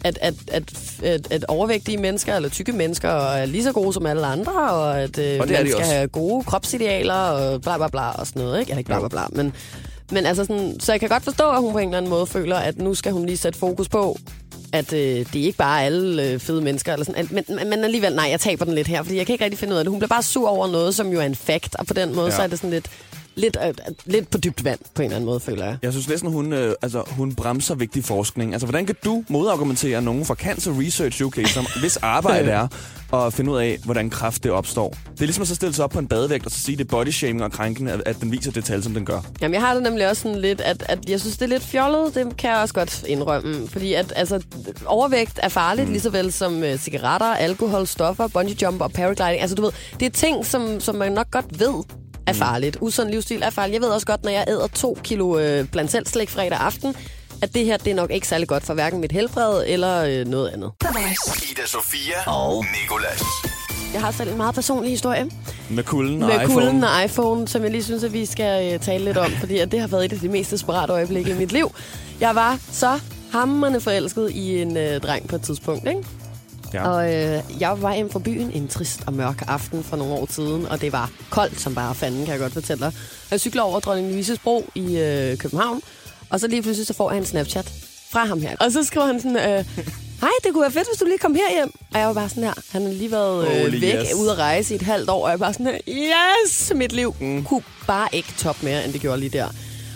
at, 0.04 0.18
at, 0.22 0.34
at, 0.52 0.64
at, 1.04 1.28
at 1.32 1.46
overvægtige 1.48 1.98
mennesker, 1.98 2.36
eller 2.36 2.50
tykke 2.50 2.72
mennesker, 2.72 3.10
er 3.10 3.46
lige 3.46 3.64
så 3.64 3.72
gode 3.72 3.94
som 3.94 4.06
alle 4.06 4.26
andre, 4.26 4.52
og 4.72 5.02
at 5.02 5.18
øh, 5.18 5.26
Og 5.26 5.30
er 5.32 5.38
man 5.38 5.68
skal 5.68 5.76
også. 5.76 5.92
have 5.94 6.08
gode 6.08 6.44
kropsidealer, 6.44 7.14
og 7.14 7.62
bla 7.62 7.78
bla 7.78 7.88
bla, 7.88 8.10
og 8.12 8.28
sådan 8.28 8.42
noget, 8.42 8.60
ikke? 8.60 8.70
Eller 8.70 8.78
ikke 8.78 8.88
bla 8.88 9.00
bla 9.00 9.08
bla, 9.08 9.22
men, 9.30 9.54
men 10.12 10.26
altså 10.26 10.46
sådan, 10.46 10.80
så 10.80 10.92
jeg 10.94 11.00
kan 11.00 11.10
godt 11.10 11.24
forstå, 11.24 11.50
at 11.52 11.62
hun 11.62 11.72
på 11.72 11.78
en 11.78 11.88
eller 11.88 11.98
anden 11.98 12.10
måde 12.10 12.28
føler, 12.28 12.56
at 12.56 12.78
nu 12.78 12.94
skal 12.96 13.12
hun 13.12 13.26
lige 13.26 13.38
sætte 13.38 13.60
fokus 13.60 13.90
på, 13.90 14.18
at 14.74 14.94
øh, 14.94 15.00
det 15.00 15.36
er 15.36 15.46
ikke 15.46 15.58
bare 15.58 15.84
alle 15.84 16.24
øh, 16.24 16.40
fede 16.40 16.62
mennesker, 16.62 16.94
eller 16.94 17.06
sådan, 17.06 17.28
men, 17.32 17.70
men 17.70 17.84
alligevel, 17.84 18.16
nej, 18.16 18.28
jeg 18.30 18.40
taber 18.40 18.66
den 18.66 18.76
lidt 18.76 18.88
her, 18.88 19.04
fordi 19.04 19.18
jeg 19.18 19.26
kan 19.26 19.34
ikke 19.34 19.44
rigtig 19.46 19.60
finde 19.60 19.74
ud 19.74 19.80
af 19.80 19.84
det. 19.84 19.92
Hun 19.92 20.00
bliver 20.00 20.10
bare 20.10 20.24
sur 20.24 20.50
over 20.50 20.68
noget, 20.68 20.96
som 20.96 21.12
jo 21.12 21.20
er 21.20 21.26
en 21.26 21.36
fact, 21.36 21.76
og 21.76 21.86
på 21.86 21.94
den 21.94 22.16
måde, 22.16 22.28
ja. 22.28 22.36
så 22.36 22.42
er 22.42 22.48
det 22.48 22.58
sådan 22.58 22.70
lidt, 22.70 22.90
lidt, 23.40 23.58
øh, 23.68 23.74
lidt 24.06 24.30
på 24.30 24.38
dybt 24.38 24.64
vand, 24.64 24.80
på 24.96 25.02
en 25.02 25.06
eller 25.06 25.16
anden 25.16 25.26
måde, 25.26 25.40
føler 25.40 25.66
jeg. 25.66 25.78
Jeg 25.82 25.92
synes 25.92 26.10
næsten, 26.10 26.32
hun, 26.32 26.54
øh, 26.54 26.76
altså, 26.82 27.04
hun 27.08 27.36
bremser 27.36 27.76
vigtig 27.76 28.04
forskning. 28.04 28.54
Altså, 28.54 28.66
hvordan 28.66 28.86
kan 28.86 28.96
du 29.06 29.24
modargumentere 29.30 30.02
nogen 30.02 30.26
fra 30.26 30.36
Cancer 30.36 30.72
Research 30.80 31.24
UK, 31.24 31.38
som 31.46 31.66
hvis 31.82 31.98
arbejde 31.98 32.52
er 32.52 32.68
at 33.14 33.34
finde 33.34 33.52
ud 33.52 33.58
af, 33.58 33.78
hvordan 33.86 34.10
kræft 34.10 34.44
det 34.44 34.52
opstår? 34.52 34.90
Det 34.90 35.22
er 35.22 35.26
ligesom 35.26 35.42
at 35.42 35.48
så 35.48 35.56
stille 35.56 35.74
sig 35.74 35.84
op 35.84 35.90
på 35.90 36.00
en 36.00 36.08
badevægt 36.08 36.46
og 36.46 36.52
så 36.52 36.60
sige, 36.60 36.78
det 36.78 36.84
er 36.84 36.88
body 36.88 37.10
shaming 37.10 37.44
og 37.44 37.52
krænkende, 37.52 37.92
at, 37.92 38.02
at 38.06 38.22
den 38.22 38.32
viser 38.32 38.52
det 38.52 38.66
tal, 38.66 38.84
som 38.84 38.94
den 38.94 39.06
gør. 39.06 39.22
Jamen, 39.42 39.54
jeg 39.54 39.62
har 39.62 39.74
det 39.74 39.84
nemlig 39.84 40.10
også 40.10 40.22
sådan 40.22 40.40
lidt, 40.40 40.62
at, 40.62 40.84
at 40.90 41.10
jeg 41.10 41.20
synes, 41.20 41.38
det 41.38 41.46
er 41.46 41.50
lidt 41.50 41.64
fjollet. 41.64 42.16
Det 42.16 42.38
kan 42.38 42.50
jeg 42.50 42.60
også 42.60 42.74
godt 42.74 43.04
indrømme. 43.08 43.68
Fordi 43.68 43.94
at, 43.94 44.14
altså, 44.16 44.44
overvægt 44.86 45.40
er 45.44 45.50
farligt, 45.50 45.88
mm. 45.88 45.92
lige 45.92 46.02
så 46.02 46.10
vel 46.10 46.32
som 46.32 46.58
uh, 46.58 46.76
cigaretter, 46.78 47.36
alkohol, 47.36 47.88
stoffer, 47.88 48.28
bungee 48.28 48.56
jump 48.62 48.82
og 48.82 48.92
paragliding. 48.92 49.42
Altså, 49.42 49.56
du 49.56 49.62
ved, 49.62 49.72
det 50.00 50.06
er 50.06 50.10
ting, 50.10 50.46
som, 50.46 50.80
som 50.80 50.96
man 50.96 51.12
nok 51.12 51.32
godt 51.32 51.60
ved 51.60 51.84
er 52.28 52.34
farligt. 52.34 52.78
Usund 52.82 53.10
livsstil 53.10 53.42
er 53.44 53.50
farligt. 53.50 53.74
Jeg 53.74 53.82
ved 53.82 53.90
også 53.90 54.08
godt, 54.08 54.24
når 54.24 54.32
jeg 54.32 54.46
æder 54.48 54.68
to 54.68 54.98
kilo 55.04 55.40
øh, 55.40 55.68
blandt 55.68 55.92
selv 55.92 56.08
slik 56.08 56.30
fredag 56.30 56.58
aften, 56.60 56.96
at 57.42 57.54
det 57.54 57.66
her, 57.66 57.78
det 57.78 57.92
er 57.92 57.96
nok 57.96 58.12
ikke 58.12 58.28
særlig 58.28 58.48
godt 58.48 58.64
for 58.64 58.74
hverken 58.74 59.02
mit 59.02 59.12
helbred 59.12 59.64
eller 59.68 60.04
øh, 60.04 60.28
noget 60.28 60.50
andet. 60.50 60.72
Ida 61.52 61.66
Sofia 61.68 62.32
og 62.32 62.66
Nikolas. 62.82 63.22
Jeg 63.94 64.02
har 64.02 64.12
selv 64.12 64.32
en 64.32 64.38
meget 64.38 64.56
personlig 64.56 64.92
historie. 64.92 65.30
Med 65.70 65.84
kulden 65.84 66.24
og 66.24 66.28
med 66.28 66.36
iPhone. 66.36 66.54
kulden 66.54 66.84
og 66.84 67.04
iPhone, 67.06 67.48
som 67.48 67.64
jeg 67.64 67.72
lige 67.72 67.84
synes, 67.84 68.04
at 68.04 68.14
vi 68.14 68.26
skal 68.26 68.74
øh, 68.74 68.80
tale 68.80 69.06
lidt 69.06 69.18
om, 69.18 69.32
fordi 69.32 69.58
at 69.58 69.72
det 69.72 69.80
har 69.80 69.88
været 69.88 70.06
et 70.06 70.14
af 70.14 70.20
de 70.20 70.30
mest 70.30 70.52
desperate 70.52 70.94
øjeblikke 70.94 71.32
i 71.32 71.34
mit 71.34 71.52
liv. 71.52 71.72
Jeg 72.20 72.36
var 72.36 72.60
så 72.72 73.00
hammerende 73.32 73.82
forelsket 73.82 74.32
i 74.32 74.62
en 74.62 74.78
øh, 74.78 75.02
dreng 75.02 75.28
på 75.28 75.36
et 75.36 75.42
tidspunkt, 75.42 75.88
ikke? 75.88 76.04
Ja. 76.74 76.90
Og 76.90 77.14
øh, 77.14 77.44
jeg 77.60 77.82
var 77.82 77.96
hjem 77.96 78.10
fra 78.10 78.20
byen 78.20 78.52
en 78.52 78.68
trist 78.68 79.00
og 79.08 79.14
mørk 79.14 79.44
aften 79.48 79.84
for 79.84 79.98
nogle 79.98 80.14
år 80.14 80.28
siden, 80.30 80.66
og 80.66 80.82
det 80.82 80.92
var 80.92 81.12
koldt 81.30 81.60
som 81.60 81.76
bare 81.76 81.96
fanden, 81.96 82.26
kan 82.26 82.32
jeg 82.32 82.40
godt 82.40 82.54
fortælle 82.54 82.86
dig. 82.86 82.94
Jeg 83.32 83.40
cykler 83.40 83.62
over 83.62 83.80
Dronning 83.80 84.12
Louises 84.12 84.40
Bro 84.40 84.70
i 84.76 84.98
øh, 84.98 85.38
København, 85.38 85.82
og 86.30 86.40
så 86.40 86.48
lige 86.48 86.62
pludselig 86.62 86.88
så 86.88 86.94
får 86.94 87.12
jeg 87.12 87.18
en 87.18 87.26
Snapchat 87.26 87.74
fra 88.12 88.26
ham 88.26 88.42
her. 88.42 88.56
Og 88.60 88.72
så 88.72 88.84
skriver 88.84 89.06
han 89.06 89.22
sådan, 89.22 89.38
øh, 89.38 89.66
hej, 90.22 90.30
det 90.44 90.54
kunne 90.54 90.62
være 90.62 90.72
fedt, 90.72 90.88
hvis 90.88 91.00
du 91.00 91.06
lige 91.06 91.18
kom 91.18 91.36
herhjem. 91.36 91.72
Og 91.94 92.00
jeg 92.00 92.08
var 92.08 92.14
bare 92.14 92.30
sådan 92.30 92.44
her, 92.44 92.54
han 92.72 92.82
har 92.82 92.90
lige 92.90 93.12
været 93.12 93.48
øh, 93.48 93.62
Holy 93.62 93.82
væk, 93.82 93.94
yes. 93.94 94.14
ude 94.14 94.32
at 94.32 94.38
rejse 94.38 94.74
i 94.74 94.76
et 94.76 94.82
halvt 94.82 95.10
år, 95.10 95.24
og 95.24 95.30
jeg 95.30 95.40
var 95.40 95.46
bare 95.46 95.54
sådan 95.54 95.66
her, 95.66 95.80
yes, 96.46 96.72
mit 96.76 96.92
liv 96.92 97.16
mm. 97.20 97.44
kunne 97.44 97.64
bare 97.88 98.08
ikke 98.12 98.34
top 98.38 98.64
mere, 98.64 98.86
end 98.86 98.94
det 98.94 99.02
gjorde 99.02 99.20
lige 99.20 99.30
der. 99.30 99.48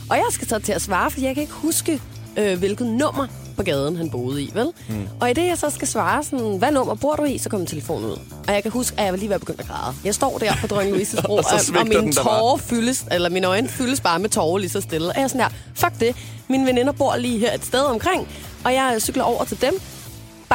Og 0.10 0.18
jeg 0.18 0.26
skal 0.32 0.48
så 0.48 0.60
til 0.60 0.72
at 0.72 0.82
svare, 0.82 1.12
fordi 1.12 1.26
jeg 1.26 1.34
kan 1.34 1.42
ikke 1.42 1.54
huske, 1.54 2.02
øh, 2.38 2.58
hvilket 2.60 2.88
nummer 2.88 3.28
på 3.58 3.64
gaden, 3.64 3.96
han 3.96 4.10
boede 4.10 4.44
i, 4.44 4.52
vel? 4.54 4.68
Mm. 4.90 5.08
Og 5.20 5.30
i 5.30 5.34
det, 5.34 5.48
jeg 5.48 5.58
så 5.58 5.70
skal 5.70 5.88
svare 5.88 6.24
sådan, 6.24 6.58
hvad 6.58 6.72
nummer 6.72 6.96
bor 6.96 7.16
du 7.16 7.24
i, 7.24 7.38
så 7.38 7.50
kommer 7.50 7.68
telefonen 7.68 8.06
ud. 8.06 8.18
Og 8.48 8.54
jeg 8.54 8.62
kan 8.64 8.72
huske, 8.72 9.00
at 9.00 9.06
jeg 9.06 9.14
var 9.14 9.18
lige 9.18 9.30
ved 9.30 9.36
at 9.36 9.42
begynde 9.42 9.60
at 9.60 9.68
græde. 9.68 9.96
Jeg 10.06 10.16
står 10.16 10.38
der 10.38 10.54
på 10.62 10.68
Dronning 10.68 10.96
Louise's 10.98 11.22
bro, 11.26 11.34
Og 11.36 11.44
og, 11.52 11.80
og 11.80 11.88
mine 11.88 12.14
tårer 12.14 12.58
fyldes, 12.58 13.06
eller 13.12 13.30
mine 13.30 13.48
øjne 13.48 13.68
fyldes 13.68 14.02
bare 14.02 14.20
med 14.20 14.30
tårer 14.30 14.58
lige 14.58 14.70
så 14.70 14.82
stille. 14.82 15.08
Og 15.10 15.14
jeg 15.16 15.24
er 15.24 15.28
sådan 15.28 15.42
der, 15.42 15.50
fuck 15.74 16.00
det, 16.00 16.16
mine 16.50 16.66
veninder 16.66 16.92
bor 16.92 17.16
lige 17.16 17.40
her 17.40 17.54
et 17.54 17.66
sted 17.66 17.82
omkring, 17.84 18.28
og 18.64 18.74
jeg 18.74 18.96
cykler 19.00 19.24
over 19.24 19.44
til 19.44 19.62
dem, 19.62 19.74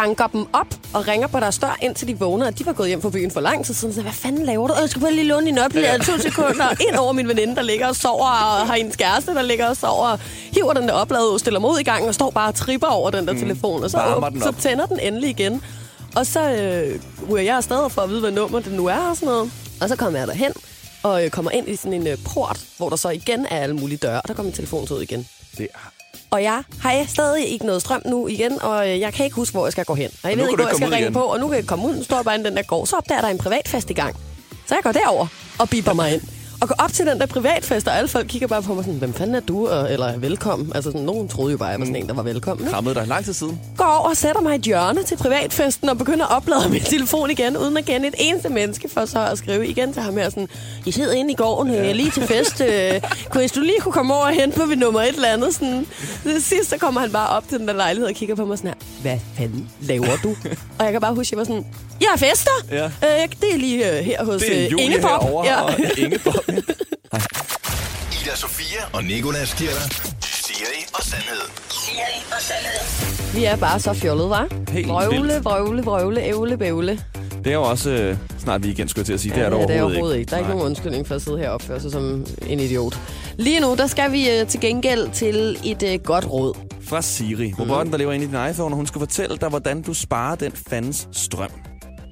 banker 0.01 0.27
dem 0.27 0.47
op 0.53 0.67
og 0.95 1.09
ringer 1.09 1.27
på 1.29 1.41
deres 1.41 1.59
dør, 1.59 1.77
indtil 1.83 2.09
de 2.09 2.19
vågner, 2.19 2.47
at 2.47 2.59
de 2.59 2.67
var 2.67 2.73
gået 2.73 2.89
hjem 2.89 3.03
fra 3.03 3.11
byen 3.11 3.31
for 3.31 3.41
lang 3.41 3.65
tid 3.67 3.75
siden. 3.75 3.95
Så 3.95 4.03
hvad 4.03 4.13
fanden 4.13 4.45
laver 4.47 4.69
du? 4.69 4.75
"Øh, 4.75 4.81
Jeg 4.81 4.89
skal 4.91 5.03
bare 5.03 5.13
lige 5.13 5.25
låne 5.27 5.47
din 5.47 5.55
nøgle 5.55 5.81
ja. 5.81 5.99
to 5.99 6.19
sekunder. 6.19 6.69
Ind 6.89 6.97
over 6.97 7.13
min 7.13 7.29
veninde, 7.29 7.57
der 7.57 7.63
ligger 7.63 7.87
og 7.89 7.97
sover, 7.97 8.27
og 8.27 8.67
har 8.67 8.75
en 8.75 8.91
kæreste, 8.91 9.35
der 9.35 9.43
ligger 9.43 9.69
og 9.69 9.77
sover. 9.77 10.17
Hiver 10.53 10.73
den 10.73 10.89
der 10.89 10.93
opladet 10.95 11.27
ud, 11.33 11.39
stiller 11.39 11.61
ud 11.71 11.79
i 11.79 11.83
gang 11.83 12.09
og 12.09 12.15
står 12.15 12.31
bare 12.31 12.49
og 12.49 12.55
tripper 12.55 12.87
over 12.87 13.11
den 13.11 13.27
der 13.27 13.33
mm. 13.33 13.39
telefon. 13.39 13.85
Og 13.85 13.91
så, 13.91 14.29
den 14.33 14.41
så 14.43 14.53
tænder 14.63 14.87
den 14.87 15.01
endelig 15.01 15.31
igen. 15.31 15.63
Og 16.17 16.27
så 16.27 16.41
øh, 16.51 17.01
ryger 17.31 17.45
jeg 17.45 17.57
afsted 17.57 17.91
for 17.91 18.03
at 18.03 18.09
vide, 18.11 18.21
hvad 18.21 18.31
nummer 18.31 18.61
det 18.61 18.73
nu 18.73 18.87
er 18.87 18.99
og 19.11 19.17
sådan 19.17 19.27
noget. 19.29 19.53
Og 19.81 19.89
så 19.89 19.97
kommer 19.97 20.19
jeg 20.19 20.29
derhen 20.29 20.53
og 21.03 21.25
øh, 21.25 21.31
kommer 21.31 21.51
ind 21.51 21.69
i 21.69 21.77
sådan 21.77 21.93
en 21.93 22.07
øh, 22.07 22.17
port, 22.35 22.61
hvor 22.77 22.89
der 22.89 22.97
så 22.97 23.09
igen 23.09 23.47
er 23.51 23.57
alle 23.61 23.77
mulige 23.77 23.99
døre. 23.99 24.21
Og 24.21 24.29
der 24.29 24.35
kommer 24.35 24.49
min 24.51 24.57
telefon 24.57 24.87
ud 24.93 25.03
igen. 25.03 25.29
Det 25.59 25.69
Og 26.31 26.43
jeg 26.43 26.63
har 26.81 27.05
stadig 27.09 27.47
ikke 27.49 27.67
noget 27.67 27.81
strøm 27.81 28.03
nu 28.07 28.29
igen, 28.29 28.63
og 28.63 28.91
øh, 28.91 29.01
jeg 29.01 29.13
kan 29.13 29.25
ikke 29.25 29.37
huske, 29.37 29.53
hvor 29.55 29.67
jeg 29.67 29.73
skal 29.73 29.85
gå 29.85 29.95
hen. 29.95 30.11
Og 30.23 30.29
jeg 30.29 30.37
nu 30.37 30.43
ved 30.43 30.51
ikke, 30.51 30.63
hvor 30.63 30.69
jeg 30.69 30.77
skal 30.77 30.89
ringe 30.89 31.01
igen. 31.05 31.13
på, 31.13 31.21
og 31.21 31.41
nu 31.41 31.49
kan 31.49 31.57
jeg 31.57 31.67
komme 31.67 31.89
ud. 31.89 31.97
Nu 31.97 32.03
står 32.03 32.17
jeg 32.17 32.25
bare 32.25 32.35
inde 32.35 32.47
i 32.47 32.49
den 32.49 32.57
der 32.57 32.63
gård. 32.63 32.87
Så 32.87 32.97
opdager 32.97 33.21
der 33.21 33.29
en 33.29 33.39
privatfest 33.39 33.91
i 33.91 33.93
gang. 33.93 34.17
Så 34.67 34.75
jeg 34.75 34.83
går 34.83 34.93
derover 34.93 35.27
og 35.59 35.69
biber 35.69 35.93
mig 35.93 36.15
ind. 36.15 36.23
Og 36.61 36.69
går 36.69 36.75
op 36.79 36.93
til 36.93 37.07
den 37.07 37.21
der 37.21 37.27
privatfest, 37.27 37.89
og 37.89 37.97
alle 37.97 38.09
folk 38.09 38.27
kigger 38.29 38.49
bare 38.49 38.63
på 38.63 38.75
mig 38.75 38.85
sådan, 38.85 38.99
hvem 38.99 39.15
fanden 39.15 39.35
er 39.37 39.41
du? 39.41 39.69
Eller 39.69 40.19
velkommen. 40.19 40.73
Altså 40.75 40.91
sådan, 40.91 41.07
nogen 41.07 41.29
troede 41.29 41.53
jo 41.53 41.59
bare, 41.59 41.69
at 41.69 41.73
jeg 41.73 41.81
var 41.81 41.87
sådan 41.87 42.03
en, 42.03 42.09
der 42.09 42.15
var 42.15 42.23
velkommen. 42.23 42.65
Ikke? 42.65 42.73
krammede 42.73 42.95
dig 42.95 43.07
lang 43.07 43.25
tid 43.25 43.33
siden. 43.33 43.61
Går 43.77 43.85
over 43.85 44.09
og 44.09 44.17
sætter 44.17 44.41
mig 44.41 44.53
i 44.53 44.57
et 44.57 44.63
hjørne 44.63 45.03
til 45.03 45.17
privatfesten 45.17 45.89
og 45.89 45.99
begynder 45.99 46.27
at 46.27 46.37
oplade 46.37 46.69
min 46.71 46.81
telefon 46.81 47.31
igen, 47.31 47.57
uden 47.57 47.77
at 47.77 47.85
kende 47.85 48.09
et 48.09 48.15
eneste 48.19 48.49
menneske, 48.49 48.89
for 48.89 49.05
så 49.05 49.27
at 49.27 49.39
skrive 49.39 49.67
igen 49.69 49.93
til 49.93 50.03
ham 50.03 50.17
her 50.17 50.29
sådan, 50.31 50.49
I 50.87 50.91
sidder 50.91 51.13
inde 51.13 51.33
i 51.33 51.35
gården 51.35 51.75
øh, 51.75 51.95
lige 51.95 52.11
til 52.11 52.23
fest. 52.23 52.61
Øh, 52.61 53.01
kunne 53.31 53.41
hvis 53.41 53.53
du 53.53 53.61
lige 53.61 53.81
kunne 53.81 53.93
komme 53.93 54.15
over 54.15 54.25
og 54.25 54.33
hente 54.33 54.59
mig 54.59 54.69
ved 54.69 54.77
nummer 54.77 55.01
et 55.01 55.09
eller 55.09 55.29
andet? 55.29 55.55
Sådan. 55.55 55.87
Det 56.25 56.45
sidste 56.45 56.67
så 56.67 56.79
kommer 56.79 57.01
han 57.01 57.13
bare 57.13 57.29
op 57.29 57.49
til 57.49 57.59
den 57.59 57.69
der 57.69 57.75
lejlighed 57.75 58.09
og 58.09 58.15
kigger 58.15 58.35
på 58.35 58.45
mig 58.45 58.59
sådan 58.59 58.71
her, 58.71 58.98
hvad 59.03 59.19
fanden 59.37 59.71
laver 59.81 60.17
du? 60.23 60.37
og 60.79 60.85
jeg 60.85 60.93
kan 60.93 61.01
bare 61.01 61.15
huske, 61.15 61.29
at 61.29 61.33
jeg 61.33 61.39
var 61.39 61.45
sådan, 61.45 61.67
jeg 62.01 62.09
er 62.15 62.19
fester. 62.19 62.51
Ja. 62.71 62.85
Øh, 62.85 63.29
det 63.41 63.55
er 63.55 63.59
lige 63.59 63.99
øh, 63.99 64.05
her 64.05 64.25
hos 64.25 64.43
Det 64.43 64.59
er 64.61 64.65
øh, 64.67 64.73
Julie 64.73 64.85
Ingeborg. 64.85 65.11
herovre, 65.25 65.47
Ja. 65.47 65.61
og 65.63 65.75
Ingeborg. 65.99 66.45
Ida 68.25 68.37
Sofia 68.37 68.81
og 68.93 69.05
Nikolas 69.05 69.55
giver 69.55 69.71
dig 69.71 69.91
Siri 70.23 70.85
og 70.95 71.03
Sandhed. 71.03 71.41
Vi 73.35 73.45
er 73.45 73.57
bare 73.57 73.81
så 73.81 73.93
fjollet, 73.93 74.31
var? 74.31 74.49
Helt 74.71 74.89
vrøvle, 74.89 75.23
vildt. 75.23 75.45
vrøvle, 75.45 75.83
vrøvle, 75.85 76.23
ævle, 76.23 76.57
bævle. 76.57 77.01
Det 77.45 77.51
er 77.51 77.55
jo 77.55 77.63
også 77.63 77.91
øh, 77.91 78.17
snart 78.39 78.61
weekend, 78.61 78.89
skulle 78.89 79.01
jeg 79.01 79.07
til 79.07 79.13
at 79.13 79.21
sige. 79.21 79.35
det 79.35 79.43
er 79.43 79.51
det 79.51 79.51
ja, 79.51 79.57
overhovedet, 79.57 79.69
det 79.75 79.79
er 79.79 79.83
overhovedet 79.83 80.19
ikke. 80.19 80.31
Der 80.31 80.37
er 80.37 80.39
ikke 80.41 80.49
Nej. 80.49 80.57
nogen 80.57 80.67
undskyldning 80.71 81.07
for 81.07 81.15
at 81.15 81.23
sidde 81.23 81.39
her 81.39 81.49
og 81.49 81.55
opføre 81.55 81.81
sig 81.81 81.93
som 81.93 82.27
en 82.47 82.61
idiot. 82.61 82.99
Lige 83.39 83.61
nu, 83.61 83.75
der 83.75 83.87
skal 83.87 84.13
vi 84.13 84.31
øh, 84.31 84.47
til 84.47 84.61
gengæld 84.61 85.11
til 85.11 85.59
et 85.65 85.83
øh, 85.83 85.99
godt 86.05 86.31
råd. 86.31 86.55
Fra 86.81 87.03
Siri, 87.03 87.55
robotten, 87.61 87.93
der 87.93 87.99
lever 87.99 88.13
inde 88.13 88.25
i 88.25 88.29
din 88.29 88.51
iPhone, 88.51 88.73
og 88.73 88.77
hun 88.77 88.87
skal 88.87 88.99
fortælle 88.99 89.37
dig, 89.37 89.49
hvordan 89.49 89.83
du 89.83 89.95
sparer 89.95 90.35
den 90.35 90.53
fandens 90.53 91.09
strøm. 91.13 91.51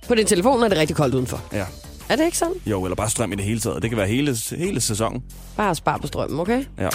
På 0.09 0.15
din 0.15 0.27
telefon 0.27 0.63
er 0.63 0.69
det 0.69 0.79
rigtig 0.79 0.97
koldt 0.97 1.15
udenfor. 1.15 1.41
Ja. 1.53 1.65
Er 2.09 2.17
det 2.17 2.25
ikke 2.25 2.39
sådan? 2.39 2.55
Jo, 2.67 2.85
eller 2.85 2.97
bare 2.97 3.11
strøm 3.11 3.33
i 3.33 3.37
det 3.37 3.45
hele 3.45 3.61
taget. 3.61 3.83
Det 3.83 3.91
kan 3.91 3.99
være 3.99 4.07
hele, 4.07 4.37
hele 4.59 4.81
sæsonen. 4.81 5.23
Bare 5.57 5.75
spar 5.75 5.97
på 5.99 6.07
strømmen, 6.07 6.41
okay? 6.41 6.65
Ja. 6.79 6.89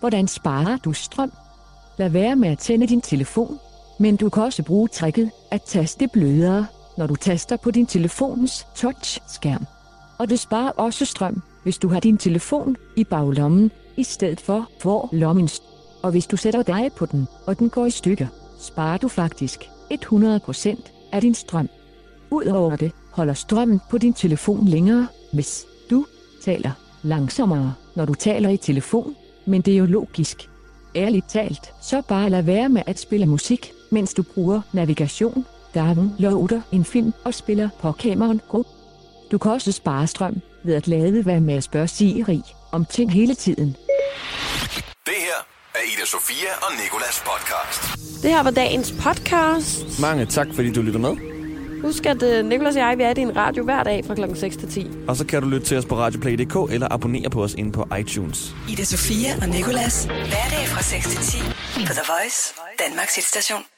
Hvordan 0.00 0.28
sparer 0.28 0.76
du 0.76 0.92
strøm? 0.92 1.32
Lad 1.98 2.08
være 2.08 2.36
med 2.36 2.48
at 2.48 2.58
tænde 2.58 2.86
din 2.86 3.00
telefon, 3.00 3.58
men 3.98 4.16
du 4.16 4.28
kan 4.28 4.42
også 4.42 4.62
bruge 4.62 4.88
tricket 4.88 5.30
at 5.50 5.62
taste 5.62 6.08
blødere. 6.12 6.66
når 6.96 7.06
du 7.06 7.14
taster 7.14 7.56
på 7.56 7.70
din 7.70 7.86
telefons 7.86 8.66
touchskærm. 8.76 9.66
Og 10.18 10.30
det 10.30 10.38
sparer 10.38 10.70
også 10.70 11.04
strøm, 11.04 11.42
hvis 11.62 11.78
du 11.78 11.88
har 11.88 12.00
din 12.00 12.18
telefon 12.18 12.76
i 12.96 13.04
baglommen, 13.04 13.70
i 13.96 14.04
stedet 14.04 14.40
for 14.40 14.68
for 14.80 15.08
lommen. 15.12 15.48
Og 16.02 16.10
hvis 16.10 16.26
du 16.26 16.36
sætter 16.36 16.62
dig 16.62 16.90
på 16.96 17.06
den, 17.06 17.26
og 17.46 17.58
den 17.58 17.70
går 17.70 17.86
i 17.86 17.90
stykker, 17.90 18.26
sparer 18.58 18.98
du 18.98 19.08
faktisk 19.08 19.70
100% 19.94 20.90
af 21.12 21.20
din 21.20 21.34
strøm. 21.34 21.68
Udover 22.30 22.76
det, 22.76 22.92
holder 23.10 23.34
strømmen 23.34 23.80
på 23.90 23.98
din 23.98 24.12
telefon 24.12 24.68
længere, 24.68 25.06
hvis 25.32 25.66
du 25.90 26.06
taler 26.42 26.70
langsommere, 27.02 27.74
når 27.96 28.04
du 28.04 28.14
taler 28.14 28.48
i 28.48 28.56
telefon, 28.56 29.14
men 29.46 29.60
det 29.60 29.74
er 29.74 29.78
jo 29.78 29.86
logisk. 29.86 30.50
Ærligt 30.96 31.28
talt, 31.28 31.72
så 31.82 32.02
bare 32.08 32.30
lad 32.30 32.42
være 32.42 32.68
med 32.68 32.82
at 32.86 32.98
spille 32.98 33.26
musik, 33.26 33.72
mens 33.90 34.14
du 34.14 34.22
bruger 34.22 34.60
navigation, 34.72 35.44
downloader 35.74 36.60
en 36.72 36.84
film 36.84 37.12
og 37.24 37.34
spiller 37.34 37.68
Pokémon 37.82 38.48
Go. 38.48 38.62
Du 39.30 39.38
kan 39.38 39.52
også 39.52 39.72
spare 39.72 40.06
strøm 40.06 40.36
ved 40.64 40.74
at 40.74 40.88
lade 40.88 41.26
være 41.26 41.40
med 41.40 41.54
at 41.54 41.64
spørge 41.64 41.88
Siri 41.88 42.42
om 42.72 42.84
ting 42.84 43.12
hele 43.12 43.34
tiden. 43.34 43.76
Det 45.06 45.14
her 45.26 45.38
er 45.74 45.82
Ida 45.92 46.06
Sofia 46.06 46.50
og 46.62 46.72
Nikolas 46.82 47.24
podcast. 47.26 47.98
Det 48.22 48.30
her 48.30 48.42
var 48.42 48.50
dagens 48.50 48.94
podcast. 49.02 50.00
Mange 50.00 50.26
tak, 50.26 50.46
fordi 50.54 50.72
du 50.72 50.82
lytter 50.82 51.00
med. 51.00 51.16
Husk, 51.82 52.06
at 52.06 52.22
uh, 52.22 52.46
Nicolas 52.46 52.76
og 52.76 52.82
jeg 52.82 52.98
vi 52.98 53.02
er 53.02 53.10
i 53.10 53.14
din 53.14 53.36
radio 53.36 53.64
hver 53.64 53.82
dag 53.82 54.04
fra 54.06 54.14
klokken 54.14 54.36
6 54.36 54.56
til 54.56 54.68
10. 54.70 54.86
Og 55.08 55.16
så 55.16 55.26
kan 55.26 55.42
du 55.42 55.48
lytte 55.48 55.66
til 55.66 55.78
os 55.78 55.86
på 55.86 55.96
radioplay.dk 55.96 56.72
eller 56.72 56.92
abonnere 56.92 57.30
på 57.30 57.42
os 57.42 57.54
inde 57.54 57.72
på 57.72 57.86
iTunes. 58.00 58.54
Ida 58.70 58.84
Sofia 58.84 59.34
og 59.42 59.48
Nikolas. 59.48 60.04
Hverdag 60.04 60.64
fra 60.66 60.82
6 60.82 61.08
til 61.08 61.18
10 61.18 61.38
på 61.86 61.92
The 61.92 62.04
Voice, 62.12 62.54
Danmarks 62.78 63.14
hitstation. 63.16 63.77